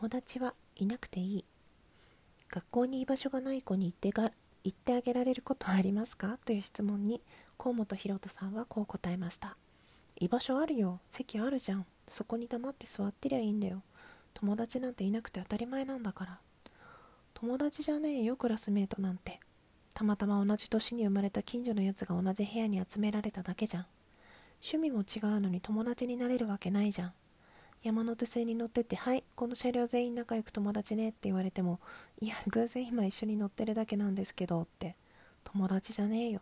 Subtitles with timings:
[0.00, 1.44] 友達はいなくていい。
[2.48, 4.30] 学校に居場所がない子に言ってが
[4.62, 6.38] 言ってあげられることはありますか？
[6.44, 7.20] という質問に
[7.58, 9.56] 河本ひろさんはこう答えました。
[10.20, 11.00] 居場所あるよ。
[11.10, 11.84] 席あるじゃん。
[12.06, 13.82] そこに黙って座ってりゃいいんだよ。
[14.34, 16.38] 友達なんていなくて当たり前なんだから。
[17.34, 19.40] 友達じゃねえよクラスメートなんて。
[19.94, 23.86] たまたま同じ年に生まれた近所のやつが同じ部屋に集められただけじゃん。
[24.62, 27.12] 趣味も違うのに友達になれるわけないじゃん。
[27.82, 31.80] 山手線に乗ってって「はいこの車両全員仲良く友達ね」って言われても
[32.20, 34.96] 「いや偶然今一緒に乗ってるだけなんですけど」って
[35.44, 36.40] 友達じゃねえよ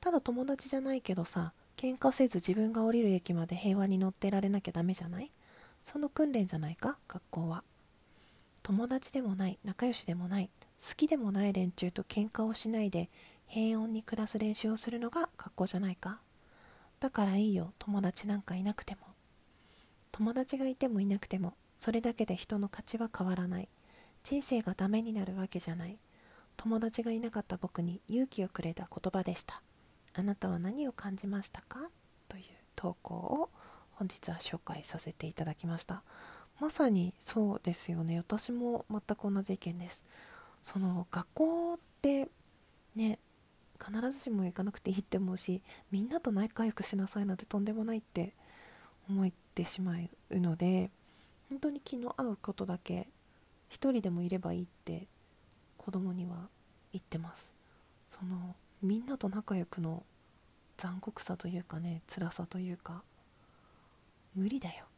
[0.00, 5.30] ただ友達じゃないけどさ喧嘩せず自分が降りる駅まで平和に乗ってられなきゃダメじゃない？
[5.84, 6.96] その訓練じゃないか？
[7.08, 7.64] 学校は。
[8.62, 10.48] 友達でもない仲良しでもない
[10.88, 13.10] 好きでもない連中と喧嘩をしないで
[13.48, 16.20] 平穏に暮らす練習をするのが学校じゃないか？
[17.00, 19.00] だからいいよ友達なんかいなくても。
[20.12, 23.68] 友達がいてもいなくてもそれだけで人の価値は変わらない。
[24.22, 25.98] 人生がダメになるわけじゃない。
[26.56, 29.62] 友達がいなかった僕に勇気をくれた言葉でした。
[30.14, 31.90] あなたは何を感じましたか？
[32.28, 32.44] という
[32.76, 33.50] 投稿を
[33.92, 36.02] 本日は紹介させていただきました。
[36.60, 38.18] まさにそうですよね。
[38.18, 40.02] 私も全く同じ意見です。
[40.62, 42.28] その学校って
[42.94, 43.18] ね
[43.84, 48.34] 必ずしも行かなくていいって思うしみんなと仲良くしなさいなんてとんでもないって
[49.08, 49.96] 思ってしま
[50.30, 50.90] うので
[51.50, 53.08] 本当に気の合うことだけ
[53.68, 55.06] 一人でもいればいいって
[55.76, 56.48] 子供には
[56.92, 57.50] 言ってます。
[58.10, 60.02] そのみんなと仲良くの
[60.76, 63.02] 残酷さというかね辛さというか
[64.34, 64.88] 無理だよっ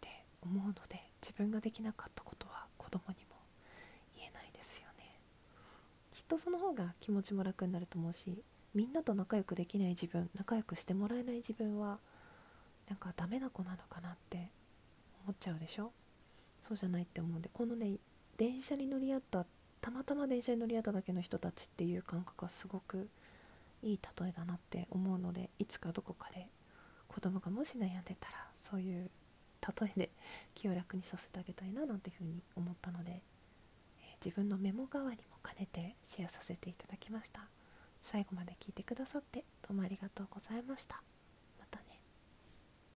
[0.00, 0.08] て
[0.42, 3.36] 思うので自分ができなかったことは子供にも
[4.16, 5.18] 言えないですよね。
[6.12, 8.42] きっとその方が気持ちも楽になると思うし
[8.74, 11.98] みんなと仲良くできない自分仲良くしてもらえない自分は
[12.90, 14.50] なんかダメな子なのかなって
[15.24, 15.92] 思っちゃうでしょ？
[16.60, 17.96] そうじゃないって思うんでこのね
[18.36, 19.46] 電車に乗り合った
[19.80, 23.08] たまたま電車に乗り合っただけの人たちっていう感覚はすごく
[23.82, 26.48] いい例えだなって思うのでいつかどこかで
[27.08, 29.10] 子供がもし悩んでたらそういう
[29.80, 30.10] 例えで
[30.54, 33.22] 気を楽にさせてあげたいななんていうふうに思ったので、
[34.00, 37.42] え、自分のメモ代わりも兼ねてシェアさせていただきました
[38.02, 41.19] 最後まで聞いてくださってどうもありがとうございました。